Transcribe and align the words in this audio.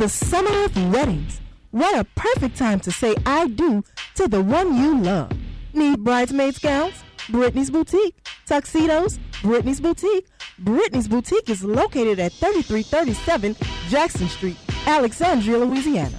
the 0.00 0.08
summer 0.08 0.64
of 0.64 0.92
weddings. 0.94 1.42
What 1.72 1.98
a 1.98 2.04
perfect 2.16 2.56
time 2.56 2.80
to 2.80 2.90
say 2.90 3.14
I 3.26 3.48
do 3.48 3.84
to 4.14 4.28
the 4.28 4.40
one 4.40 4.74
you 4.74 4.98
love. 4.98 5.30
Need 5.74 6.02
bridesmaids 6.02 6.58
gowns? 6.58 6.94
Brittany's 7.28 7.70
Boutique. 7.70 8.14
Tuxedos? 8.46 9.18
Brittany's 9.42 9.78
Boutique. 9.78 10.26
Brittany's 10.58 11.06
Boutique 11.06 11.50
is 11.50 11.62
located 11.62 12.18
at 12.18 12.32
3337 12.32 13.54
Jackson 13.90 14.28
Street, 14.28 14.56
Alexandria, 14.86 15.58
Louisiana. 15.58 16.18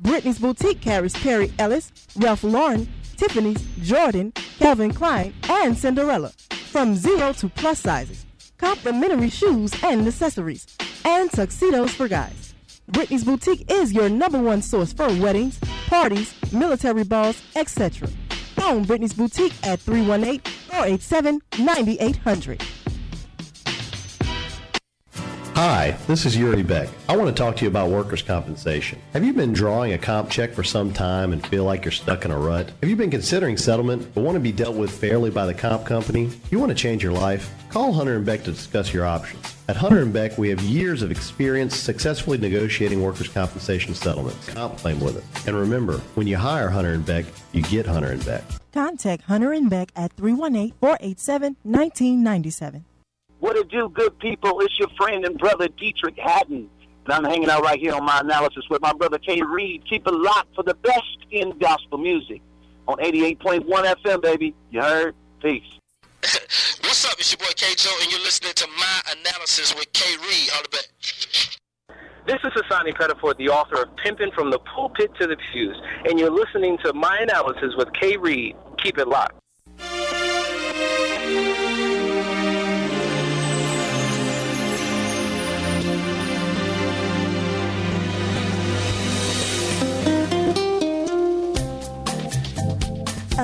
Brittany's 0.00 0.38
Boutique 0.38 0.82
carries 0.82 1.14
Perry 1.14 1.50
Ellis, 1.58 1.92
Ralph 2.16 2.44
Lauren, 2.44 2.86
Tiffany's, 3.16 3.62
Jordan, 3.80 4.32
Calvin 4.58 4.92
Klein, 4.92 5.32
and 5.48 5.78
Cinderella. 5.78 6.28
From 6.70 6.94
zero 6.94 7.32
to 7.32 7.48
plus 7.48 7.80
sizes. 7.80 8.26
Complimentary 8.58 9.30
shoes 9.30 9.72
and 9.82 10.06
accessories. 10.06 10.66
And 11.06 11.30
tuxedos 11.30 11.94
for 11.94 12.06
guys. 12.06 12.43
Brittany's 12.88 13.24
Boutique 13.24 13.70
is 13.70 13.92
your 13.92 14.08
number 14.08 14.40
one 14.40 14.60
source 14.60 14.92
for 14.92 15.08
weddings, 15.20 15.58
parties, 15.86 16.34
military 16.52 17.04
balls, 17.04 17.42
etc. 17.56 18.08
Phone 18.56 18.84
Brittany's 18.84 19.14
Boutique 19.14 19.54
at 19.66 19.80
318 19.80 20.40
487 20.70 21.40
9800. 21.60 22.62
Hi, 25.54 25.92
this 26.08 26.26
is 26.26 26.36
Yuri 26.36 26.64
Beck. 26.64 26.88
I 27.08 27.16
want 27.16 27.28
to 27.28 27.42
talk 27.42 27.54
to 27.56 27.62
you 27.62 27.68
about 27.68 27.88
workers' 27.88 28.22
compensation. 28.22 29.00
Have 29.12 29.22
you 29.22 29.32
been 29.32 29.52
drawing 29.52 29.92
a 29.92 29.98
comp 29.98 30.28
check 30.28 30.52
for 30.52 30.64
some 30.64 30.92
time 30.92 31.32
and 31.32 31.46
feel 31.46 31.62
like 31.62 31.84
you're 31.84 31.92
stuck 31.92 32.24
in 32.24 32.32
a 32.32 32.38
rut? 32.38 32.72
Have 32.80 32.90
you 32.90 32.96
been 32.96 33.10
considering 33.10 33.56
settlement 33.56 34.12
but 34.14 34.24
want 34.24 34.34
to 34.34 34.40
be 34.40 34.50
dealt 34.50 34.74
with 34.74 34.90
fairly 34.90 35.30
by 35.30 35.46
the 35.46 35.54
comp 35.54 35.86
company? 35.86 36.28
You 36.50 36.58
want 36.58 36.70
to 36.70 36.74
change 36.74 37.04
your 37.04 37.12
life? 37.12 37.54
Call 37.68 37.92
Hunter 37.92 38.16
and 38.16 38.26
Beck 38.26 38.42
to 38.44 38.50
discuss 38.50 38.92
your 38.92 39.06
options. 39.06 39.54
At 39.68 39.76
Hunter 39.76 40.00
and 40.00 40.12
Beck, 40.12 40.36
we 40.38 40.48
have 40.48 40.60
years 40.60 41.02
of 41.02 41.12
experience 41.12 41.76
successfully 41.76 42.36
negotiating 42.36 43.00
workers' 43.00 43.28
compensation 43.28 43.94
settlements. 43.94 44.48
Comp 44.48 44.76
claim 44.76 44.98
with 44.98 45.18
it. 45.18 45.46
And 45.46 45.56
remember, 45.56 45.98
when 46.16 46.26
you 46.26 46.36
hire 46.36 46.68
Hunter 46.68 46.94
and 46.94 47.06
Beck, 47.06 47.26
you 47.52 47.62
get 47.62 47.86
Hunter 47.86 48.10
and 48.10 48.26
Beck. 48.26 48.42
Contact 48.72 49.22
Hunter 49.22 49.52
and 49.52 49.70
Beck 49.70 49.92
at 49.94 50.14
318 50.14 50.74
487 50.80 51.56
1997. 51.62 52.86
What 53.44 53.58
it 53.58 53.68
do, 53.68 53.90
good 53.90 54.18
people? 54.20 54.58
It's 54.62 54.78
your 54.78 54.88
friend 54.96 55.22
and 55.26 55.36
brother 55.36 55.68
Dietrich 55.68 56.16
Haddon. 56.16 56.70
And 57.04 57.12
I'm 57.12 57.24
hanging 57.24 57.50
out 57.50 57.62
right 57.62 57.78
here 57.78 57.92
on 57.92 58.02
my 58.02 58.20
analysis 58.20 58.64
with 58.70 58.80
my 58.80 58.94
brother 58.94 59.18
K 59.18 59.42
Reed. 59.42 59.82
Keep 59.86 60.06
it 60.06 60.14
locked 60.14 60.54
for 60.54 60.62
the 60.62 60.72
best 60.72 61.18
in 61.30 61.50
gospel 61.58 61.98
music 61.98 62.40
on 62.88 62.96
88.1 62.96 63.66
FM, 63.66 64.22
baby. 64.22 64.54
You 64.70 64.80
heard? 64.80 65.14
Peace. 65.42 65.62
What's 66.22 67.04
up? 67.04 67.18
It's 67.18 67.32
your 67.32 67.46
boy 67.46 67.52
K 67.54 67.74
Joe, 67.76 67.90
and 68.00 68.10
you're 68.10 68.22
listening 68.22 68.54
to 68.54 68.66
my 68.78 69.00
analysis 69.12 69.74
with 69.74 69.92
K 69.92 70.16
Reed. 70.22 70.48
All 70.56 70.62
the 70.62 70.68
best. 70.70 71.60
This 72.26 72.38
is 72.44 72.62
Asani 72.62 72.96
Pettiford, 72.96 73.36
the 73.36 73.50
author 73.50 73.82
of 73.82 73.90
Pimpin' 73.96 74.32
from 74.32 74.50
the 74.50 74.58
Pulpit 74.60 75.10
to 75.20 75.26
the 75.26 75.36
Pews, 75.52 75.76
and 76.06 76.18
you're 76.18 76.30
listening 76.30 76.78
to 76.82 76.94
my 76.94 77.18
analysis 77.18 77.74
with 77.76 77.92
K 77.92 78.16
Reed. 78.16 78.56
Keep 78.82 78.96
it 78.96 79.06
locked. 79.06 79.34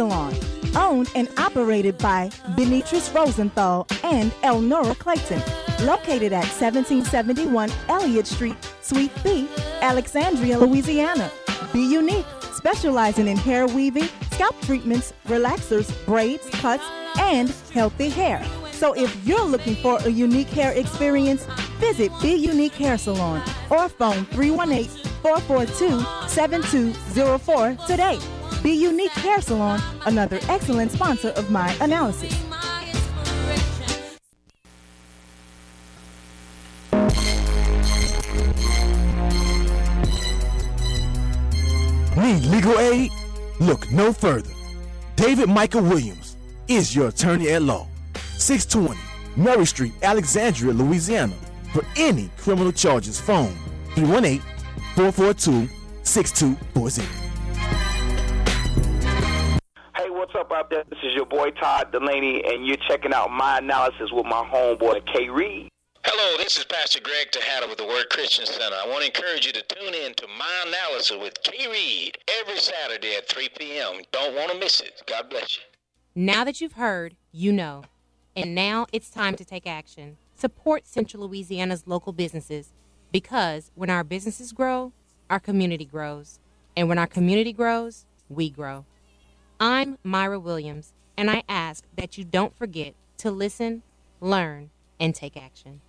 Salon. 0.00 0.34
Owned 0.76 1.10
and 1.14 1.28
operated 1.36 1.98
by 1.98 2.30
Benitris 2.56 3.14
Rosenthal 3.14 3.86
and 4.02 4.32
Elnora 4.42 4.94
Clayton. 4.98 5.42
Located 5.84 6.32
at 6.32 6.46
1771 6.46 7.70
Elliott 7.90 8.26
Street, 8.26 8.56
Suite 8.80 9.12
B, 9.22 9.46
Alexandria, 9.82 10.58
Louisiana. 10.58 11.30
Be 11.74 11.82
Unique, 11.82 12.24
specializing 12.54 13.28
in 13.28 13.36
hair 13.36 13.66
weaving, 13.66 14.08
scalp 14.30 14.58
treatments, 14.62 15.12
relaxers, 15.26 15.92
braids, 16.06 16.48
cuts, 16.48 16.84
and 17.18 17.52
healthy 17.74 18.08
hair. 18.08 18.42
So 18.72 18.94
if 18.94 19.14
you're 19.26 19.44
looking 19.44 19.74
for 19.74 19.98
a 19.98 20.08
unique 20.08 20.48
hair 20.48 20.72
experience, 20.72 21.44
visit 21.78 22.10
Be 22.22 22.36
Unique 22.36 22.72
Hair 22.72 22.96
Salon 22.96 23.42
or 23.68 23.90
phone 23.90 24.24
318 24.24 24.88
442 25.20 26.00
7204 26.26 27.76
today. 27.86 28.18
Be 28.62 28.72
Unique 28.72 29.12
Hair 29.12 29.40
Salon, 29.40 29.80
another 30.04 30.38
excellent 30.48 30.92
sponsor 30.92 31.30
of 31.30 31.50
my 31.50 31.72
analysis. 31.80 32.30
Need 42.16 42.44
legal 42.44 42.78
aid? 42.78 43.10
Look 43.60 43.90
no 43.90 44.12
further. 44.12 44.50
David 45.16 45.48
Michael 45.48 45.82
Williams 45.82 46.36
is 46.68 46.94
your 46.94 47.08
attorney 47.08 47.48
at 47.52 47.62
law. 47.62 47.86
620 48.36 49.00
Murray 49.36 49.64
Street, 49.64 49.94
Alexandria, 50.02 50.74
Louisiana. 50.74 51.34
For 51.72 51.82
any 51.96 52.30
criminal 52.36 52.72
charges, 52.72 53.18
phone 53.18 53.54
318 53.94 54.40
442 54.96 55.66
6240. 56.02 57.29
What's 60.32 60.46
up 60.46 60.56
out 60.56 60.70
there? 60.70 60.84
This 60.88 60.98
is 61.02 61.14
your 61.14 61.26
boy 61.26 61.50
Todd 61.50 61.90
Delaney, 61.90 62.42
and 62.44 62.64
you're 62.64 62.76
checking 62.88 63.12
out 63.12 63.30
my 63.30 63.58
analysis 63.58 64.10
with 64.12 64.26
my 64.26 64.44
homeboy 64.44 65.04
K 65.12 65.28
Reed. 65.28 65.68
Hello, 66.04 66.36
this 66.38 66.56
is 66.56 66.64
Pastor 66.64 67.00
Greg 67.00 67.30
Tejada 67.32 67.66
with 67.66 67.78
the 67.78 67.86
Word 67.86 68.08
Christian 68.10 68.46
Center. 68.46 68.76
I 68.76 68.86
want 68.86 69.00
to 69.00 69.06
encourage 69.06 69.46
you 69.46 69.52
to 69.52 69.62
tune 69.62 69.92
in 69.92 70.14
to 70.14 70.26
my 70.38 70.64
analysis 70.66 71.16
with 71.20 71.34
K 71.42 71.66
Reed 71.68 72.18
every 72.40 72.58
Saturday 72.58 73.16
at 73.16 73.28
3 73.28 73.48
p.m. 73.58 74.02
Don't 74.12 74.36
want 74.36 74.52
to 74.52 74.58
miss 74.58 74.80
it. 74.80 75.02
God 75.06 75.30
bless 75.30 75.56
you. 75.56 75.62
Now 76.14 76.44
that 76.44 76.60
you've 76.60 76.74
heard, 76.74 77.16
you 77.32 77.52
know. 77.52 77.82
And 78.36 78.54
now 78.54 78.86
it's 78.92 79.10
time 79.10 79.34
to 79.34 79.44
take 79.44 79.66
action. 79.66 80.16
Support 80.36 80.86
Central 80.86 81.24
Louisiana's 81.24 81.88
local 81.88 82.12
businesses 82.12 82.72
because 83.10 83.72
when 83.74 83.90
our 83.90 84.04
businesses 84.04 84.52
grow, 84.52 84.92
our 85.28 85.40
community 85.40 85.84
grows. 85.84 86.38
And 86.76 86.88
when 86.88 86.98
our 86.98 87.08
community 87.08 87.52
grows, 87.52 88.06
we 88.28 88.48
grow. 88.48 88.84
I'm 89.62 89.98
Myra 90.02 90.40
Williams, 90.40 90.94
and 91.18 91.30
I 91.30 91.42
ask 91.46 91.84
that 91.94 92.16
you 92.16 92.24
don't 92.24 92.56
forget 92.56 92.94
to 93.18 93.30
listen, 93.30 93.82
learn, 94.18 94.70
and 94.98 95.14
take 95.14 95.36
action. 95.36 95.82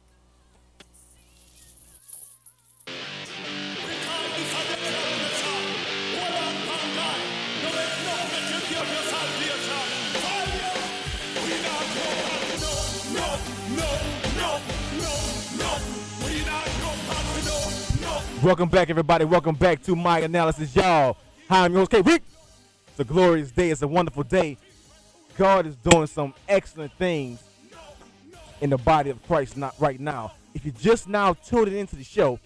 Welcome 18.44 18.68
back, 18.68 18.90
everybody. 18.90 19.24
Welcome 19.24 19.56
back 19.56 19.82
to 19.84 19.96
my 19.96 20.20
analysis, 20.20 20.76
y'all. 20.76 21.16
Hi, 21.48 21.64
I'm 21.64 21.72
your 21.72 21.84
host, 21.84 21.92
K. 21.92 22.02
Rick. 22.02 22.24
A 23.02 23.04
glorious 23.04 23.50
day. 23.50 23.72
It's 23.72 23.82
a 23.82 23.88
wonderful 23.88 24.22
day. 24.22 24.60
God 25.36 25.66
is 25.66 25.76
doing 25.76 26.06
some 26.06 26.36
excellent 26.48 26.94
things 27.00 27.42
in 28.62 28.70
the 28.70 28.78
body 28.78 29.10
of 29.10 29.26
Christ 29.26 29.58
not 29.58 29.74
right 29.80 30.00
now. 30.00 30.34
If 30.54 30.66
you 30.66 30.72
just 30.72 31.10
now 31.10 31.34
tuned 31.34 31.70
into 31.70 31.96
the 31.96 32.04
show, 32.04 32.40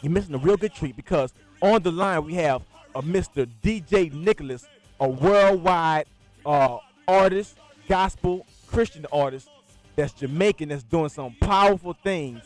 you're 0.00 0.12
missing 0.12 0.36
a 0.36 0.38
real 0.38 0.56
good 0.56 0.72
treat 0.72 0.94
because 0.94 1.34
on 1.60 1.82
the 1.82 1.90
line 1.90 2.24
we 2.24 2.34
have 2.34 2.62
a 2.94 3.02
Mr. 3.02 3.44
DJ 3.60 4.12
Nicholas, 4.12 4.68
a 5.00 5.08
worldwide 5.08 6.06
uh, 6.46 6.78
artist, 7.08 7.56
gospel 7.88 8.46
Christian 8.68 9.04
artist 9.12 9.48
that's 9.96 10.12
Jamaican 10.12 10.68
that's 10.68 10.84
doing 10.84 11.08
some 11.08 11.34
powerful 11.40 11.94
things 12.04 12.40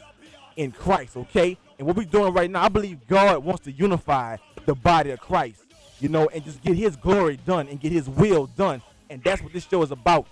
in 0.57 0.73
Christ, 0.73 1.19
okay? 1.19 1.59
And 1.79 1.87
what 1.87 1.97
we're 1.97 2.05
doing 2.05 2.33
right 2.33 2.51
now, 2.51 2.63
I 2.63 2.71
believe 2.71 3.07
God 3.07 3.45
wants 3.45 3.63
to 3.65 3.73
unify 3.73 4.39
the 4.65 4.75
body 4.75 5.11
of 5.11 5.21
Christ, 5.21 5.66
you 6.01 6.09
know, 6.09 6.29
and 6.29 6.45
just 6.45 6.63
get 6.63 6.77
his 6.77 6.97
glory 6.97 7.39
done 7.47 7.69
and 7.69 7.81
get 7.81 7.93
his 7.93 8.09
will 8.09 8.47
done. 8.47 8.83
And 9.09 9.23
that's 9.23 9.43
what 9.43 9.53
this 9.53 9.67
show 9.67 9.83
is 9.83 9.91
about 9.91 10.27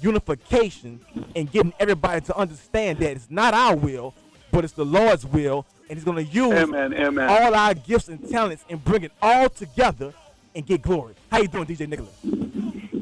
unification 0.00 1.00
and 1.36 1.50
getting 1.50 1.72
everybody 1.78 2.20
to 2.22 2.36
understand 2.36 2.98
that 2.98 3.12
it's 3.12 3.30
not 3.30 3.54
our 3.54 3.76
will, 3.76 4.14
but 4.50 4.64
it's 4.64 4.72
the 4.72 4.84
Lord's 4.84 5.26
will. 5.26 5.66
And 5.88 5.98
he's 5.98 6.04
going 6.04 6.24
to 6.24 6.32
use 6.32 6.52
Amen, 6.52 6.94
amen. 6.94 7.28
all 7.28 7.54
our 7.54 7.74
gifts 7.74 8.08
and 8.08 8.28
talents 8.30 8.64
and 8.70 8.82
bring 8.84 9.02
it 9.02 9.12
all 9.20 9.48
together 9.48 10.14
and 10.54 10.64
get 10.64 10.82
glory. 10.82 11.14
How 11.30 11.40
you 11.40 11.48
doing, 11.48 11.66
DJ 11.66 11.88
Nicholas? 11.88 12.14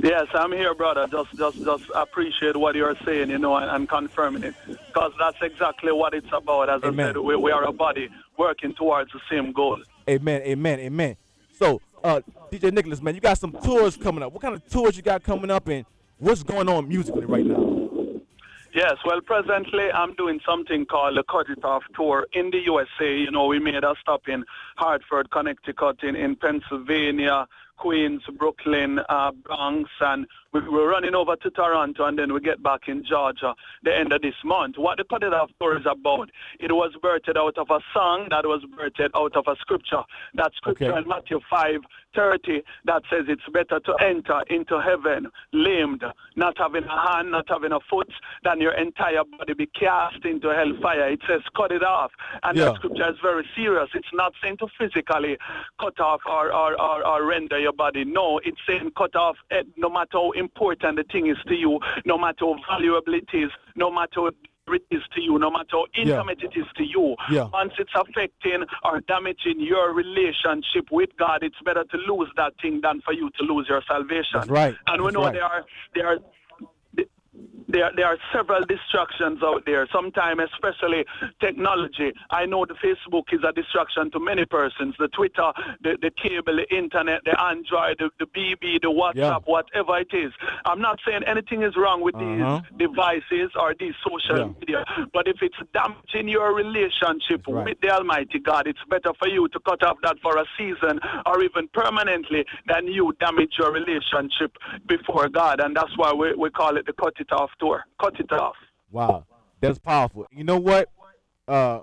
Yes, 0.02 0.28
I'm 0.32 0.52
here, 0.52 0.74
brother. 0.74 1.06
Just, 1.06 1.36
just, 1.36 1.62
just 1.62 1.84
appreciate 1.94 2.56
what 2.56 2.74
you're 2.76 2.96
saying, 3.04 3.30
you 3.30 3.38
know, 3.38 3.56
and, 3.56 3.70
and 3.70 3.88
confirming 3.88 4.44
it, 4.44 4.54
because 4.66 5.12
that's 5.18 5.36
exactly 5.42 5.92
what 5.92 6.14
it's 6.14 6.32
about. 6.32 6.70
As 6.70 6.82
Amen. 6.84 7.10
I 7.10 7.12
said, 7.12 7.18
we, 7.18 7.36
we 7.36 7.50
are 7.50 7.64
a 7.64 7.72
body 7.72 8.08
working 8.36 8.74
towards 8.74 9.12
the 9.12 9.20
same 9.28 9.52
goal. 9.52 9.82
Amen, 10.08 10.42
amen, 10.42 10.80
amen. 10.80 11.16
So, 11.52 11.82
uh, 12.04 12.20
DJ 12.50 12.72
Nicholas, 12.72 13.02
man, 13.02 13.14
you 13.14 13.20
got 13.20 13.38
some 13.38 13.52
tours 13.52 13.96
coming 13.96 14.22
up. 14.22 14.32
What 14.32 14.42
kind 14.42 14.54
of 14.54 14.68
tours 14.68 14.96
you 14.96 15.02
got 15.02 15.22
coming 15.22 15.50
up, 15.50 15.68
and 15.68 15.84
what's 16.18 16.42
going 16.42 16.68
on 16.68 16.88
musically 16.88 17.24
right 17.24 17.44
now? 17.44 17.78
Yes, 18.74 18.96
well, 19.04 19.20
presently 19.22 19.90
I'm 19.90 20.14
doing 20.14 20.40
something 20.44 20.84
called 20.84 21.16
the 21.16 21.22
Cut 21.22 21.48
It 21.48 21.64
Off 21.64 21.82
Tour 21.96 22.26
in 22.32 22.50
the 22.50 22.58
USA. 22.58 23.16
You 23.16 23.30
know, 23.30 23.46
we 23.46 23.58
made 23.58 23.82
a 23.82 23.94
stop 24.00 24.28
in 24.28 24.44
Hartford, 24.76 25.30
Connecticut, 25.30 26.02
in, 26.02 26.14
in 26.14 26.36
Pennsylvania, 26.36 27.48
Queens, 27.78 28.22
Brooklyn, 28.36 29.00
uh, 29.08 29.32
Bronx, 29.32 29.88
and 30.00 30.26
we, 30.52 30.60
we're 30.68 30.90
running 30.90 31.14
over 31.14 31.36
to 31.36 31.50
Toronto, 31.50 32.04
and 32.06 32.18
then 32.18 32.32
we 32.32 32.40
get 32.40 32.62
back 32.62 32.88
in 32.88 33.04
Georgia 33.04 33.54
the 33.82 33.94
end 33.96 34.12
of 34.12 34.22
this 34.22 34.34
month. 34.44 34.76
What 34.78 34.98
the 34.98 35.04
Cut 35.04 35.22
It 35.22 35.32
Off 35.32 35.50
Tour 35.60 35.78
is 35.78 35.86
about, 35.86 36.30
it 36.58 36.72
was 36.72 36.92
birthed 37.02 37.36
out 37.36 37.56
of 37.58 37.70
a 37.70 37.80
song 37.94 38.26
that 38.30 38.44
was 38.44 38.62
birthed 38.76 39.10
out 39.14 39.36
of 39.36 39.44
a 39.46 39.56
scripture. 39.60 40.02
That 40.34 40.52
scripture 40.56 40.86
Okay. 40.92 40.98
in 40.98 41.08
Matthew 41.08 41.40
5, 41.50 41.80
30, 42.14 42.62
that 42.86 43.02
says 43.10 43.24
it's 43.28 43.42
better 43.52 43.78
to 43.80 43.94
enter 44.00 44.42
into 44.50 44.80
heaven 44.80 45.28
lamed, 45.52 46.02
not 46.36 46.56
having 46.58 46.84
a 46.84 47.08
hand, 47.12 47.30
not 47.30 47.46
having 47.48 47.72
a 47.72 47.80
foot, 47.88 48.10
than 48.44 48.60
your 48.60 48.72
entire 48.72 49.24
body 49.24 49.54
be 49.54 49.66
cast 49.66 50.24
into 50.24 50.48
hellfire. 50.48 51.10
It 51.10 51.20
says 51.28 51.42
cut 51.56 51.72
it 51.72 51.82
off. 51.84 52.12
And 52.42 52.56
Yeah. 52.56 52.66
that 52.66 52.76
scripture 52.76 53.10
is 53.10 53.18
very 53.22 53.46
serious. 53.54 53.90
It's 53.94 54.12
not 54.12 54.32
saying 54.42 54.56
to 54.58 54.66
physically 54.78 55.36
cut 55.80 56.00
off 56.00 56.22
or, 56.26 56.52
or, 56.52 56.80
or, 56.80 57.06
or 57.06 57.24
render 57.24 57.58
your 57.68 57.72
body. 57.74 58.04
No, 58.04 58.40
it's 58.44 58.58
saying 58.66 58.92
cut 58.96 59.14
off 59.14 59.36
no 59.76 59.88
matter 59.90 60.08
how 60.14 60.30
important 60.32 60.96
the 60.96 61.04
thing 61.12 61.26
is 61.28 61.36
to 61.48 61.54
you, 61.54 61.78
no 62.06 62.16
matter 62.16 62.44
how 62.46 62.56
valuable 62.78 63.14
it 63.14 63.28
is, 63.32 63.50
no 63.76 63.90
matter 63.90 64.28
it 64.28 64.82
is 64.90 65.02
to 65.14 65.20
you, 65.20 65.38
no 65.38 65.50
matter 65.50 65.72
how 65.72 65.86
Yeah. 65.94 66.02
intimate 66.20 66.42
it 66.42 66.54
is 66.56 66.66
to 66.76 66.84
you. 66.84 67.16
Yeah. 67.30 67.48
Once 67.52 67.72
it's 67.78 67.92
affecting 67.94 68.64
or 68.84 69.00
damaging 69.00 69.60
your 69.60 69.92
relationship 69.94 70.86
with 70.90 71.10
God, 71.18 71.42
it's 71.42 71.60
better 71.64 71.84
to 71.84 71.96
lose 72.10 72.28
that 72.36 72.52
thing 72.62 72.80
than 72.82 73.00
for 73.02 73.12
you 73.12 73.30
to 73.38 73.42
lose 73.44 73.66
your 73.68 73.82
salvation. 73.88 74.34
That's 74.40 74.48
right. 74.48 74.76
And 74.86 75.02
we 75.02 75.06
That's 75.08 75.14
know 75.16 75.24
right. 75.24 75.32
there 75.34 75.44
are 75.44 75.64
there 75.94 76.06
are 76.08 76.18
there, 77.68 77.90
there 77.94 78.06
are 78.06 78.16
several 78.32 78.64
distractions 78.64 79.42
out 79.42 79.64
there. 79.66 79.86
Sometimes, 79.92 80.40
especially 80.54 81.04
technology. 81.40 82.12
I 82.30 82.46
know 82.46 82.64
the 82.64 82.74
Facebook 82.74 83.24
is 83.32 83.40
a 83.46 83.52
distraction 83.52 84.10
to 84.12 84.20
many 84.20 84.44
persons. 84.44 84.94
The 84.98 85.08
Twitter, 85.08 85.52
the, 85.82 85.96
the 86.00 86.10
cable, 86.10 86.56
the 86.56 86.66
internet, 86.74 87.22
the 87.24 87.40
Android, 87.40 87.98
the, 87.98 88.10
the 88.18 88.26
BB, 88.26 88.82
the 88.82 88.88
WhatsApp, 88.90 89.14
Yeah. 89.16 89.38
whatever 89.44 89.98
it 89.98 90.12
is. 90.12 90.32
I'm 90.64 90.80
not 90.80 90.98
saying 91.06 91.22
anything 91.26 91.62
is 91.62 91.76
wrong 91.76 92.00
with 92.02 92.14
Uh-huh. 92.14 92.60
these 92.76 92.88
devices 92.88 93.50
or 93.54 93.74
these 93.78 93.94
social 94.02 94.38
Yeah. 94.38 94.52
media, 94.60 94.84
but 95.12 95.28
if 95.28 95.36
it's 95.42 95.56
damaging 95.72 96.28
your 96.28 96.54
relationship 96.54 97.42
right. 97.46 97.64
with 97.66 97.80
the 97.80 97.90
Almighty 97.90 98.38
God, 98.38 98.66
it's 98.66 98.82
better 98.88 99.12
for 99.18 99.28
you 99.28 99.48
to 99.48 99.60
cut 99.60 99.82
off 99.84 99.98
that 100.02 100.18
for 100.20 100.36
a 100.38 100.44
season 100.56 101.00
or 101.26 101.42
even 101.42 101.68
permanently 101.68 102.44
than 102.66 102.86
you 102.86 103.14
damage 103.20 103.54
your 103.58 103.72
relationship 103.72 104.56
before 104.86 105.28
God. 105.28 105.60
And 105.60 105.76
that's 105.76 105.96
why 105.96 106.12
we, 106.12 106.34
we 106.34 106.50
call 106.50 106.76
it 106.76 106.86
the 106.86 106.92
cut 106.92 107.14
it 107.18 107.30
off 107.32 107.50
tour. 107.58 107.84
Cut 108.00 108.18
it 108.18 108.30
off. 108.32 108.56
Wow, 108.90 109.24
that's 109.60 109.78
powerful. 109.78 110.26
You 110.30 110.44
know 110.44 110.58
what, 110.58 110.88
uh, 111.46 111.80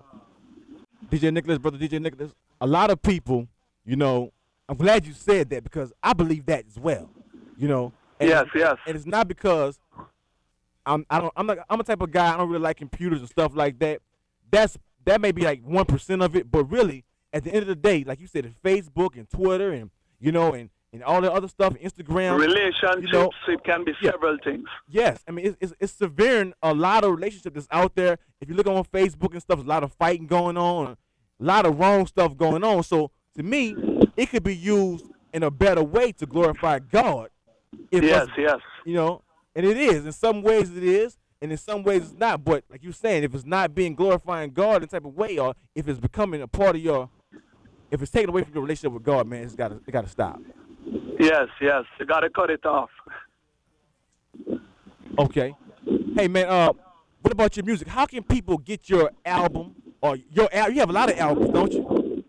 DJ 1.10 1.32
Nicholas, 1.32 1.58
brother 1.60 1.78
DJ 1.78 2.02
Nicholas, 2.02 2.32
a 2.62 2.68
lot 2.68 2.90
of 2.90 3.02
people, 3.02 3.48
you 3.86 3.96
know, 3.96 4.32
I'm 4.68 4.78
glad 4.78 5.06
you 5.06 5.14
said 5.14 5.50
that 5.52 5.64
because 5.64 5.94
I 6.02 6.14
believe 6.14 6.46
that 6.48 6.66
as 6.68 6.80
well. 6.80 7.10
You 7.58 7.68
know, 7.68 7.94
and, 8.20 8.30
Yes, 8.30 8.46
yes. 8.56 8.76
and 8.88 8.96
it's 8.96 9.06
not 9.06 9.28
because 9.28 9.80
I'm 10.86 11.06
I 11.10 11.20
don't 11.20 11.34
I'm 11.36 11.46
not 11.46 11.60
I'm 11.70 11.80
a 11.80 11.84
type 11.84 12.02
of 12.02 12.12
guy 12.12 12.34
I 12.34 12.38
don't 12.38 12.50
really 12.50 12.62
like 12.62 12.78
computers 12.78 13.20
and 13.20 13.30
stuff 13.30 13.56
like 13.56 13.80
that. 13.80 14.02
That's 14.52 14.78
that 15.06 15.22
may 15.22 15.32
be 15.32 15.44
like 15.44 15.62
one 15.64 15.86
percent 15.86 16.22
of 16.22 16.36
it, 16.36 16.52
but 16.52 16.66
really 16.66 17.04
at 17.34 17.44
the 17.44 17.52
end 17.52 17.62
of 17.62 17.68
the 17.68 17.76
day, 17.76 18.04
like 18.04 18.20
you 18.20 18.28
said, 18.28 18.54
Facebook 18.64 19.16
and 19.16 19.30
Twitter 19.30 19.72
and 19.72 19.90
you 20.20 20.32
know 20.32 20.54
and 20.54 20.70
and 20.96 21.04
all 21.04 21.22
the 21.22 21.32
other 21.32 21.48
stuff, 21.48 21.74
Instagram. 21.76 22.40
Relationships, 22.40 22.98
you 23.02 23.12
know, 23.12 23.30
it 23.48 23.64
can 23.64 23.84
be 23.84 23.94
Yeah. 24.02 24.12
several 24.12 24.38
things. 24.44 24.68
Yes, 24.88 25.24
I 25.28 25.32
mean 25.32 25.46
it's, 25.48 25.58
it's 25.62 25.74
it's 25.80 25.94
severing 25.94 26.54
a 26.64 26.74
lot 26.74 27.04
of 27.04 27.12
relationships 27.12 27.54
that's 27.56 27.68
out 27.72 27.96
there. 27.96 28.18
If 28.42 28.50
you 28.50 28.56
look 28.56 28.68
on 28.68 28.84
Facebook 28.86 29.34
and 29.34 29.42
stuff, 29.42 29.58
there's 29.58 29.66
a 29.66 29.70
lot 29.70 29.84
of 29.84 29.92
fighting 29.94 30.28
going 30.28 30.58
on, 30.58 30.88
a 31.40 31.44
lot 31.44 31.66
of 31.66 31.78
wrong 31.80 32.08
stuff 32.08 32.36
going 32.38 32.64
on. 32.64 32.84
So 32.84 33.12
to 33.36 33.44
me, 33.44 33.76
it 34.16 34.28
could 34.30 34.44
be 34.44 34.56
used 34.56 35.06
in 35.34 35.44
a 35.44 35.52
better 35.52 35.84
way 35.84 36.12
to 36.14 36.26
glorify 36.26 36.80
God. 36.80 37.30
Yes, 37.92 38.28
us- 38.28 38.30
yes. 38.38 38.60
You 38.86 38.94
know, 38.96 39.22
and 39.56 39.66
it 39.66 39.78
is 39.78 40.06
in 40.06 40.12
some 40.12 40.42
ways 40.42 40.76
it 40.76 40.84
is, 40.84 41.18
and 41.42 41.52
in 41.52 41.58
some 41.58 41.84
ways 41.84 42.04
it's 42.04 42.14
not. 42.20 42.44
But 42.46 42.64
like 42.70 42.84
you're 42.84 42.94
saying, 42.94 43.24
if 43.24 43.36
it's 43.36 43.46
not 43.46 43.76
being 43.76 43.96
glorifying 43.96 44.52
God 44.52 44.82
in 44.84 44.88
type 44.90 45.06
of 45.06 45.14
way, 45.16 45.38
or 45.38 45.56
if 45.76 45.88
it's 45.88 46.00
becoming 46.00 46.42
a 46.42 46.48
part 46.48 46.76
of 46.78 46.82
your, 46.82 47.10
if 47.92 48.02
it's 48.02 48.12
taken 48.12 48.30
away 48.30 48.44
from 48.44 48.54
your 48.54 48.64
relationship 48.64 48.94
with 48.94 49.04
God, 49.04 49.28
man, 49.28 49.44
it's 49.44 49.56
got 49.56 49.70
to 49.70 49.76
it 49.86 49.92
got 49.92 50.04
to 50.06 50.10
stop. 50.10 50.40
Yes, 51.20 51.48
yes. 51.62 51.84
You 52.00 52.06
got 52.06 52.22
to 52.22 52.30
cut 52.30 52.50
it 52.50 52.66
off. 52.66 52.90
Okay. 55.18 55.56
Hey 56.16 56.28
man, 56.28 56.48
uh, 56.48 56.72
what 57.22 57.32
about 57.32 57.56
your 57.56 57.66
music? 57.66 57.88
How 57.88 58.06
can 58.06 58.24
people 58.24 58.58
get 58.58 58.90
your 58.90 59.12
album 59.26 59.76
or 60.02 60.18
your 60.32 60.50
al- 60.54 60.72
you 60.72 60.80
have 60.80 60.90
a 60.90 60.94
lot 60.94 61.12
of 61.12 61.18
albums, 61.18 61.50
don't 61.52 61.72
you? 61.72 62.24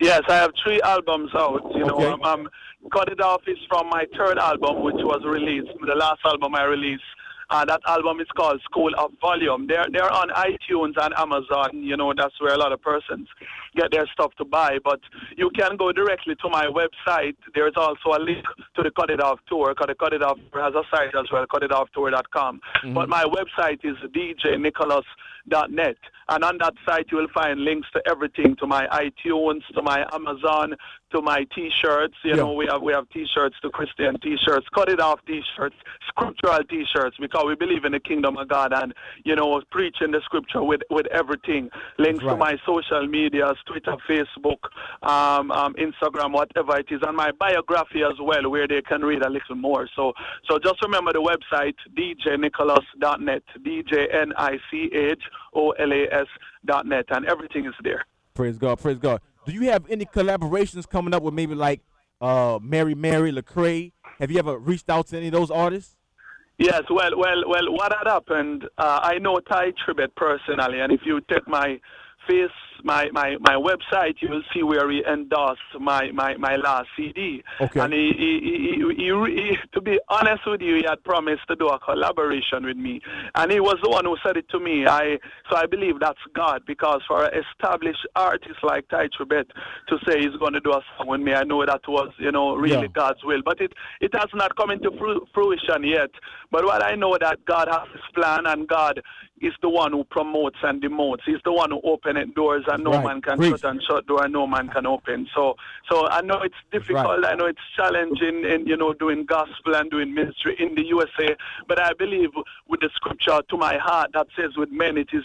Yes, 0.00 0.22
I 0.28 0.34
have 0.34 0.50
three 0.64 0.80
albums 0.82 1.30
out. 1.34 1.62
You 1.74 1.84
know, 1.86 1.94
Okay. 1.94 2.06
um, 2.06 2.22
um, 2.22 2.48
Cut 2.92 3.08
It 3.10 3.20
Off 3.20 3.42
is 3.46 3.58
from 3.68 3.88
my 3.88 4.04
third 4.16 4.38
album, 4.38 4.82
which 4.82 4.96
was 4.98 5.22
released, 5.24 5.68
the 5.86 5.94
last 5.94 6.20
album 6.24 6.54
I 6.54 6.64
released. 6.64 7.02
Uh, 7.48 7.64
that 7.64 7.80
album 7.86 8.20
is 8.20 8.26
called 8.36 8.60
School 8.62 8.90
of 8.98 9.12
Volume. 9.20 9.66
They're, 9.68 9.86
they're 9.92 10.12
on 10.12 10.30
iTunes 10.30 10.94
and 11.00 11.14
Amazon. 11.16 11.82
You 11.82 11.96
know, 11.96 12.12
that's 12.16 12.40
where 12.40 12.54
a 12.54 12.58
lot 12.58 12.72
of 12.72 12.82
persons 12.82 13.28
get 13.76 13.92
their 13.92 14.06
stuff 14.12 14.32
to 14.38 14.44
buy. 14.44 14.78
But 14.82 15.00
you 15.36 15.50
can 15.50 15.76
go 15.76 15.92
directly 15.92 16.34
to 16.42 16.48
my 16.48 16.66
website. 16.66 17.36
There's 17.54 17.74
also 17.76 18.10
a 18.16 18.20
link 18.20 18.44
to 18.74 18.82
the 18.82 18.90
Cut 18.90 19.10
It 19.10 19.22
Off 19.22 19.38
Tour. 19.48 19.74
Cut 19.74 19.90
It, 19.90 19.98
Cut 19.98 20.12
It 20.12 20.22
Off 20.22 20.38
has 20.54 20.74
a 20.74 20.82
site 20.90 21.14
as 21.14 21.30
well, 21.32 21.46
cutitofftour.com. 21.46 22.60
But 22.94 23.08
my 23.08 23.24
website 23.24 23.84
is 23.84 23.96
djnicholas.net. 24.10 25.96
And 26.28 26.42
on 26.42 26.58
that 26.58 26.74
site, 26.84 27.06
you 27.12 27.18
will 27.18 27.28
find 27.32 27.60
links 27.60 27.86
to 27.92 28.02
everything, 28.10 28.56
to 28.56 28.66
my 28.66 28.86
iTunes, 28.88 29.60
to 29.74 29.82
my 29.82 30.04
Amazon, 30.12 30.74
to 31.12 31.22
my 31.22 31.44
T-shirts. 31.54 32.14
You 32.24 32.30
Yeah. 32.30 32.36
know, 32.36 32.52
we 32.52 32.66
have 32.66 32.82
we 32.82 32.92
have 32.92 33.08
T-shirts, 33.10 33.56
to 33.62 33.70
Christian 33.70 34.18
T-shirts, 34.20 34.66
cut 34.74 34.88
it 34.88 35.00
off 35.00 35.20
T-shirts, 35.26 35.76
scriptural 36.08 36.62
T-shirts, 36.64 37.16
because 37.18 37.44
we 37.46 37.54
believe 37.54 37.84
in 37.84 37.92
the 37.92 38.00
kingdom 38.00 38.36
of 38.36 38.48
God 38.48 38.72
and 38.72 38.92
you 39.24 39.36
know 39.36 39.60
preaching 39.70 40.10
the 40.10 40.20
scripture 40.24 40.62
with 40.62 40.82
with 40.90 41.06
everything. 41.06 41.70
Links 41.98 42.24
right. 42.24 42.32
to 42.32 42.36
my 42.36 42.56
social 42.66 43.06
medias, 43.06 43.56
Twitter, 43.66 43.96
Facebook, 44.08 44.58
um, 45.02 45.50
um, 45.50 45.74
Instagram, 45.74 46.32
whatever 46.32 46.76
it 46.78 46.86
is, 46.90 47.00
and 47.06 47.16
my 47.16 47.30
biography 47.32 48.02
as 48.02 48.18
well, 48.20 48.50
where 48.50 48.66
they 48.66 48.82
can 48.82 49.02
read 49.02 49.22
a 49.22 49.30
little 49.30 49.56
more. 49.56 49.88
So 49.94 50.12
so 50.48 50.58
just 50.58 50.82
remember 50.82 51.12
the 51.12 51.22
website 51.22 51.76
djnicholas.net, 51.96 53.42
D 53.64 53.82
J 53.86 54.08
N 54.12 54.32
I 54.36 54.58
C 54.70 54.90
H 54.92 55.22
O 55.54 55.70
L 55.70 55.92
A 55.92 56.06
S 56.12 56.26
dot 56.64 56.86
net, 56.86 57.06
and 57.10 57.26
everything 57.26 57.66
is 57.66 57.74
there. 57.82 58.04
Praise 58.34 58.58
God, 58.58 58.78
praise 58.80 58.98
God. 58.98 59.20
Do 59.46 59.52
you 59.52 59.70
have 59.70 59.88
any 59.88 60.04
collaborations 60.04 60.88
coming 60.88 61.14
up 61.14 61.22
with 61.22 61.32
maybe 61.32 61.54
like 61.54 61.80
uh 62.20 62.58
Mary 62.60 62.94
Mary 62.94 63.30
Lecrae? 63.30 63.92
Have 64.18 64.30
you 64.30 64.38
ever 64.38 64.58
reached 64.58 64.90
out 64.90 65.06
to 65.08 65.16
any 65.16 65.26
of 65.26 65.32
those 65.32 65.50
artists? 65.50 65.96
Yes, 66.58 66.82
well, 66.90 67.10
well, 67.16 67.42
well. 67.46 67.70
What 67.72 67.92
had 67.92 68.10
happened? 68.10 68.64
Uh, 68.78 69.00
I 69.02 69.18
know 69.18 69.38
Tye 69.40 69.72
Tribbett 69.86 70.14
personally, 70.16 70.80
and 70.80 70.90
if 70.90 71.00
you 71.04 71.20
take 71.30 71.46
my 71.46 71.78
face 72.26 72.50
my, 72.84 73.08
my, 73.12 73.36
my 73.40 73.54
website, 73.54 74.14
you 74.20 74.28
will 74.28 74.42
see 74.54 74.62
where 74.62 74.90
he 74.90 75.02
endorsed 75.04 75.60
my, 75.80 76.10
my, 76.12 76.36
my 76.36 76.56
last 76.56 76.88
CD. 76.96 77.42
Okay. 77.60 77.80
And 77.80 77.92
he, 77.92 78.12
he, 78.16 78.40
he, 78.96 78.96
he, 78.96 79.56
to 79.74 79.80
be 79.80 79.98
honest 80.08 80.42
with 80.46 80.60
you, 80.60 80.76
he 80.76 80.84
had 80.88 81.02
promised 81.04 81.46
to 81.48 81.56
do 81.56 81.68
a 81.68 81.78
collaboration 81.78 82.64
with 82.64 82.76
me. 82.76 83.00
And 83.34 83.52
he 83.52 83.60
was 83.60 83.76
the 83.82 83.88
one 83.90 84.04
who 84.04 84.16
said 84.24 84.36
it 84.36 84.48
to 84.50 84.60
me. 84.60 84.86
I 84.86 85.18
So 85.50 85.56
I 85.56 85.66
believe 85.66 86.00
that's 86.00 86.18
God 86.34 86.62
because 86.66 87.02
for 87.06 87.24
an 87.24 87.42
established 87.44 88.06
artist 88.16 88.58
like 88.62 88.88
Tye 88.88 89.08
Tribbett 89.08 89.50
to 89.88 89.98
say 90.06 90.20
he's 90.20 90.36
going 90.38 90.54
to 90.54 90.60
do 90.60 90.72
a 90.72 90.82
song 90.96 91.08
with 91.08 91.20
me, 91.20 91.34
I 91.34 91.44
know 91.44 91.64
that 91.64 91.80
was, 91.88 92.12
you 92.18 92.32
know, 92.32 92.56
really 92.56 92.82
Yeah. 92.82 92.86
God's 92.94 93.24
will. 93.24 93.42
But 93.44 93.60
it, 93.60 93.72
it 94.00 94.14
has 94.14 94.28
not 94.34 94.56
come 94.56 94.70
into 94.70 94.90
fru- 94.98 95.26
fruition 95.32 95.84
yet. 95.84 96.10
But 96.50 96.64
what 96.64 96.82
I 96.82 96.94
know 96.94 97.16
that 97.20 97.44
God 97.44 97.68
has 97.68 97.88
his 97.92 98.02
plan 98.14 98.46
and 98.46 98.66
God 98.68 99.02
is 99.40 99.52
the 99.62 99.68
one 99.68 99.92
who 99.92 100.04
promotes 100.04 100.56
and 100.62 100.82
demotes. 100.82 101.20
He's 101.26 101.42
the 101.44 101.52
one 101.52 101.70
who 101.70 101.80
opens 101.84 102.16
doors 102.34 102.64
and 102.68 102.84
no 102.84 102.92
Right. 102.92 103.04
man 103.04 103.22
can 103.22 103.38
Preach. 103.38 103.50
shut 103.60 103.64
and 103.70 103.82
shut 103.82 104.06
door 104.06 104.24
and 104.24 104.32
no 104.32 104.46
man 104.46 104.68
can 104.68 104.86
open. 104.86 105.28
So 105.34 105.56
so 105.90 106.08
I 106.08 106.20
know 106.22 106.40
it's 106.42 106.54
difficult. 106.72 107.24
I 107.24 107.34
know 107.34 107.46
it's 107.46 107.60
challenging 107.76 108.44
in 108.44 108.66
you 108.66 108.76
know 108.76 108.92
doing 108.94 109.24
gospel 109.24 109.74
and 109.74 109.90
doing 109.90 110.14
ministry 110.14 110.56
in 110.58 110.74
the 110.74 110.84
USA. 110.86 111.36
But 111.68 111.80
I 111.80 111.92
believe 111.94 112.30
with 112.68 112.80
the 112.80 112.90
scripture 112.94 113.40
to 113.50 113.56
my 113.56 113.76
heart 113.78 114.10
that 114.14 114.26
says 114.36 114.56
with 114.56 114.70
men 114.70 114.96
it 114.96 115.08
is 115.12 115.24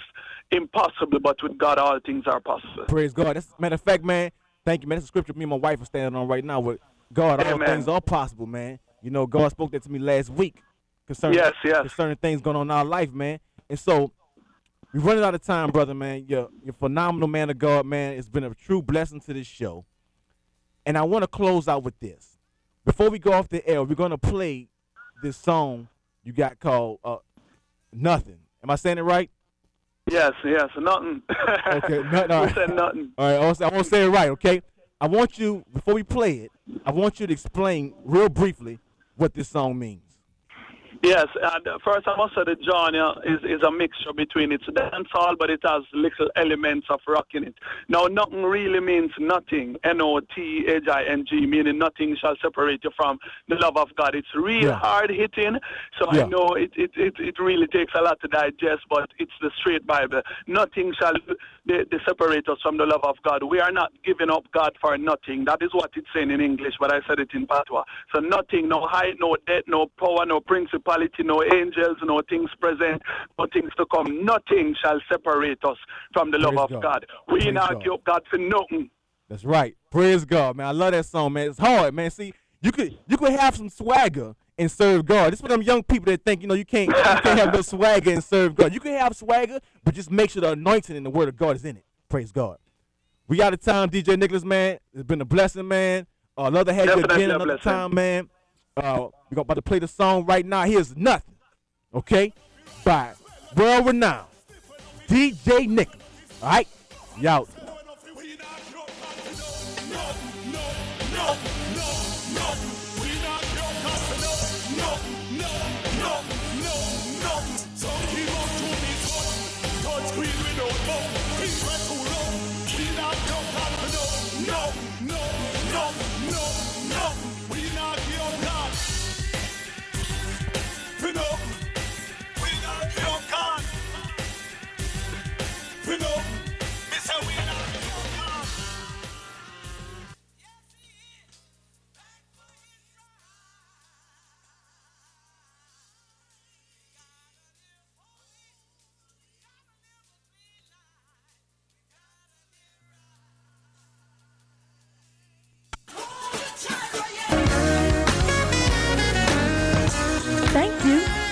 impossible, 0.51 1.19
but 1.19 1.41
with 1.43 1.57
God 1.57 1.77
all 1.77 1.99
things 2.05 2.25
are 2.27 2.39
possible. 2.39 2.85
Praise 2.87 3.13
God. 3.13 3.35
That's 3.35 3.53
matter 3.59 3.75
of 3.75 3.81
fact, 3.81 4.03
man. 4.03 4.31
Thank 4.65 4.83
you, 4.83 4.87
man. 4.87 4.97
That's 4.97 5.05
a 5.05 5.07
scripture 5.07 5.33
me 5.33 5.43
and 5.43 5.49
my 5.49 5.55
wife 5.57 5.81
are 5.81 5.85
standing 5.85 6.15
on 6.19 6.27
right 6.27 6.43
now. 6.43 6.59
With 6.59 6.79
God, 7.13 7.39
all 7.43 7.53
Amen. 7.55 7.67
things 7.67 7.87
are 7.87 8.01
possible, 8.01 8.45
man. 8.45 8.79
You 9.01 9.09
know, 9.11 9.25
God 9.25 9.51
spoke 9.51 9.71
that 9.71 9.81
to 9.83 9.91
me 9.91 9.97
last 9.99 10.29
week 10.29 10.61
concerning 11.07 11.39
Yes, 11.39 11.53
yes. 11.63 11.81
concerning 11.81 12.15
things 12.17 12.41
going 12.41 12.55
on 12.55 12.67
in 12.67 12.71
our 12.71 12.85
life, 12.85 13.11
man. 13.11 13.39
And 13.69 13.79
so 13.79 14.11
we're 14.93 15.01
running 15.01 15.23
out 15.23 15.35
of 15.35 15.43
time, 15.43 15.71
brother, 15.71 15.93
man. 15.93 16.25
You're 16.27 16.49
you're 16.63 16.71
a 16.71 16.73
phenomenal 16.73 17.27
man 17.27 17.49
of 17.49 17.57
God, 17.57 17.85
man. 17.85 18.13
It's 18.13 18.29
been 18.29 18.43
a 18.43 18.53
true 18.53 18.81
blessing 18.81 19.21
to 19.21 19.33
this 19.33 19.47
show. 19.47 19.85
And 20.85 20.97
I 20.97 21.03
want 21.03 21.23
to 21.23 21.27
close 21.27 21.67
out 21.67 21.83
with 21.83 21.99
this. 21.99 22.37
Before 22.85 23.09
we 23.09 23.19
go 23.19 23.33
off 23.33 23.47
the 23.49 23.65
air, 23.67 23.83
we're 23.83 23.95
gonna 23.95 24.17
play 24.17 24.67
this 25.21 25.37
song 25.37 25.87
you 26.23 26.33
got 26.33 26.59
called 26.59 26.99
uh, 27.03 27.17
Nothing. 27.93 28.39
Am 28.63 28.69
I 28.69 28.75
saying 28.75 28.97
it 28.97 29.01
right? 29.01 29.29
Yes, 30.09 30.33
yes, 30.43 30.69
nothing. 30.77 31.21
Okay, 31.73 32.01
no, 32.11 32.25
no. 32.25 32.43
we 32.43 32.53
said 32.53 32.75
nothing. 32.75 33.11
All 33.17 33.25
right, 33.25 33.61
I 33.61 33.69
won't 33.69 33.85
say 33.85 34.05
it 34.05 34.09
right, 34.09 34.29
okay? 34.29 34.61
I 34.99 35.07
want 35.07 35.37
you, 35.39 35.63
before 35.73 35.93
we 35.93 36.03
play 36.03 36.39
it, 36.39 36.51
I 36.85 36.91
want 36.91 37.19
you 37.19 37.27
to 37.27 37.33
explain 37.33 37.93
real 38.03 38.29
briefly 38.29 38.79
what 39.15 39.33
this 39.33 39.49
song 39.49 39.79
means. 39.79 40.10
Yes, 41.03 41.25
and 41.41 41.67
first 41.83 42.07
I 42.07 42.15
must 42.15 42.35
say 42.35 42.43
the 42.45 42.55
genre 42.63 43.13
is, 43.25 43.39
is 43.43 43.63
a 43.63 43.71
mixture 43.71 44.13
between 44.15 44.51
it's 44.51 44.65
dancehall, 44.65 45.35
but 45.37 45.49
it 45.49 45.59
has 45.63 45.81
little 45.93 46.29
elements 46.35 46.87
of 46.91 46.99
rock 47.07 47.27
in 47.33 47.43
it. 47.43 47.55
Now, 47.89 48.05
nothing 48.05 48.43
really 48.43 48.79
means 48.79 49.11
nothing. 49.17 49.77
N-O-T-H-I-N-G, 49.83 51.45
meaning 51.47 51.79
nothing 51.79 52.15
shall 52.21 52.35
separate 52.41 52.83
you 52.83 52.91
from 52.95 53.17
the 53.49 53.55
love 53.55 53.77
of 53.77 53.89
God. 53.95 54.13
It's 54.15 54.27
real 54.35 54.65
Yeah. 54.65 54.79
hard 54.79 55.09
hitting, 55.09 55.57
so 55.99 56.11
Yeah. 56.13 56.25
I 56.25 56.27
know 56.27 56.49
it, 56.49 56.71
it, 56.75 56.91
it, 56.95 57.15
it 57.19 57.39
really 57.39 57.67
takes 57.67 57.93
a 57.95 58.01
lot 58.01 58.19
to 58.21 58.27
digest, 58.27 58.83
but 58.89 59.09
it's 59.17 59.31
the 59.41 59.49
straight 59.57 59.87
Bible. 59.87 60.21
Nothing 60.47 60.93
shall 60.99 61.13
they, 61.65 61.83
they 61.91 61.97
separate 62.07 62.47
us 62.49 62.57
from 62.61 62.77
the 62.77 62.85
love 62.85 63.03
of 63.03 63.15
God. 63.23 63.43
We 63.43 63.59
are 63.59 63.71
not 63.71 63.91
giving 64.03 64.31
up 64.31 64.45
God 64.51 64.75
for 64.81 64.97
nothing. 64.97 65.45
That 65.45 65.59
is 65.61 65.73
what 65.73 65.91
it's 65.95 66.07
saying 66.13 66.31
in 66.31 66.41
English, 66.41 66.73
but 66.79 66.91
I 66.91 67.01
said 67.07 67.19
it 67.19 67.29
in 67.33 67.45
Patois. 67.45 67.83
So 68.13 68.19
nothing, 68.19 68.67
no 68.67 68.87
height, 68.87 69.15
no 69.19 69.35
depth, 69.45 69.67
no 69.67 69.85
power, 69.99 70.25
no 70.25 70.39
principality, 70.91 71.23
no 71.23 71.43
angels, 71.43 71.97
no 72.03 72.21
things 72.29 72.49
present, 72.59 73.01
no 73.37 73.45
things 73.53 73.71
to 73.77 73.85
come. 73.93 74.25
Nothing 74.25 74.75
shall 74.81 74.99
separate 75.11 75.63
us 75.63 75.77
from 76.13 76.31
the 76.31 76.37
love 76.37 76.53
Praise 76.53 76.63
of 76.63 76.69
God. 76.71 76.81
God. 76.81 77.05
We 77.27 77.41
Praise 77.41 77.53
not 77.53 77.73
God. 77.73 77.83
give 77.83 78.03
God 78.05 78.21
for 78.29 78.37
nothing. 78.37 78.89
That's 79.29 79.45
right. 79.45 79.75
Praise 79.89 80.25
God, 80.25 80.57
man. 80.57 80.67
I 80.67 80.71
love 80.71 80.91
that 80.91 81.05
song, 81.05 81.33
man. 81.33 81.49
It's 81.49 81.59
hard, 81.59 81.93
man. 81.93 82.11
See, 82.11 82.33
you 82.61 82.71
could 82.71 82.97
you 83.07 83.17
could 83.17 83.31
have 83.31 83.55
some 83.55 83.69
swagger 83.69 84.35
and 84.57 84.69
serve 84.69 85.05
God. 85.05 85.31
This 85.31 85.39
is 85.39 85.41
for 85.41 85.47
them 85.47 85.61
young 85.61 85.83
people 85.83 86.11
that 86.11 86.23
think, 86.23 86.41
you 86.41 86.47
know, 86.47 86.53
you 86.53 86.65
can't 86.65 86.87
you 86.89 86.93
can't 86.93 87.39
have 87.39 87.53
no 87.53 87.61
swagger 87.61 88.11
and 88.11 88.23
serve 88.23 88.55
God. 88.55 88.73
You 88.73 88.79
can 88.79 88.93
have 88.93 89.15
swagger, 89.15 89.59
but 89.83 89.93
just 89.93 90.11
make 90.11 90.29
sure 90.31 90.41
the 90.41 90.51
anointing 90.51 90.95
and 90.95 91.05
the 91.05 91.09
word 91.09 91.29
of 91.29 91.37
God 91.37 91.55
is 91.55 91.65
in 91.65 91.77
it. 91.77 91.85
Praise 92.09 92.31
God. 92.31 92.57
We 93.27 93.41
out 93.41 93.53
of 93.53 93.61
time, 93.61 93.89
DJ 93.89 94.19
Nicholas, 94.19 94.43
man. 94.43 94.79
It's 94.93 95.03
been 95.03 95.21
a 95.21 95.25
blessing, 95.25 95.67
man. 95.67 96.05
Uh, 96.37 96.49
love 96.49 96.65
to 96.65 96.73
have 96.73 96.85
you 96.85 97.03
again 97.03 97.29
another 97.29 97.45
blessing. 97.45 97.63
time, 97.63 97.95
man. 97.95 98.29
Uh, 98.77 99.07
we're 99.29 99.41
about 99.41 99.55
to 99.55 99.61
play 99.61 99.79
the 99.79 99.87
song 99.87 100.25
right 100.25 100.45
now. 100.45 100.63
Here's 100.63 100.95
nothing. 100.95 101.35
Okay? 101.93 102.33
By 102.85 103.11
world 103.55 103.87
renowned 103.87 104.27
DJ 105.07 105.67
Nicholas. 105.67 105.99
All 106.41 106.49
right? 106.49 106.67
You 107.19 107.45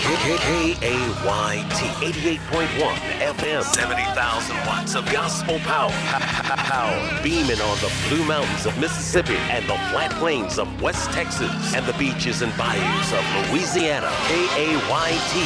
K-A-Y-T 0.00 1.74
88.1 2.04 2.78
FM 3.20 3.62
70,000 3.62 4.56
watts 4.66 4.94
of 4.94 5.04
gospel 5.10 5.58
power. 5.60 5.90
Power 5.90 7.22
beaming 7.22 7.60
on 7.60 7.78
the 7.78 7.92
blue 8.08 8.24
mountains 8.24 8.66
of 8.66 8.78
Mississippi 8.78 9.36
and 9.50 9.64
the 9.64 9.76
flat 9.90 10.12
plains 10.18 10.58
of 10.58 10.80
West 10.80 11.10
Texas 11.10 11.50
and 11.74 11.84
the 11.86 11.92
beaches 11.94 12.42
and 12.42 12.56
bayous 12.56 13.12
of 13.12 13.24
Louisiana. 13.50 14.10
K-A-Y-T 14.28 15.42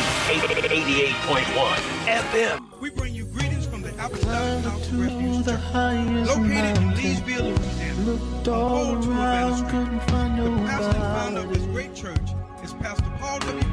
88.1 0.69 1.77
FM. 2.07 2.81
We 2.81 2.91
bring 2.91 3.15
you 3.15 3.25
greetings 3.27 3.67
from 3.67 3.83
the 3.83 3.91
Apostolic 4.05 4.65
House 4.65 4.89
of 4.89 5.01
Refuge 5.01 5.45
Church, 5.47 5.61
located 6.29 6.77
in 6.77 6.91
Leesville, 6.93 7.57
Louisiana. 7.57 8.13
I'm 8.13 8.19
Paul 8.45 9.01
Drew 9.01 9.13
Evangelist 9.13 9.71
Church. 9.71 9.91
The 9.93 10.51
pastor 10.67 10.97
and 10.97 11.05
founder 11.05 11.41
of 11.41 11.49
this 11.55 11.65
great 11.67 11.95
church 11.95 12.31
is 12.63 12.73
Pastor 12.75 13.11
Paul 13.19 13.39
W. 13.41 13.72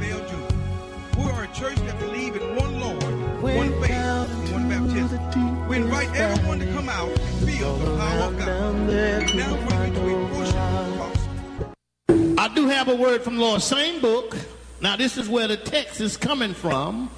have 12.69 12.87
a 12.87 12.95
word 12.95 13.23
from 13.23 13.35
the 13.35 13.41
Lord. 13.41 13.61
Same 13.61 13.99
book. 13.99 14.35
Now, 14.81 14.95
this 14.95 15.17
is 15.17 15.27
where 15.27 15.47
the 15.47 15.57
text 15.57 15.99
is 16.01 16.15
coming 16.17 16.53
from. 16.53 17.09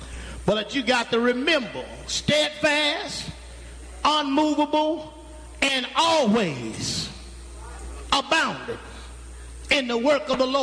But 0.45 0.73
you 0.73 0.81
got 0.81 1.11
to 1.11 1.19
remember 1.19 1.85
steadfast, 2.07 3.29
unmovable, 4.03 5.13
and 5.61 5.87
always 5.95 7.09
abounded 8.11 8.79
in 9.69 9.87
the 9.87 9.97
work 9.97 10.29
of 10.29 10.39
the 10.39 10.47
Lord. 10.47 10.61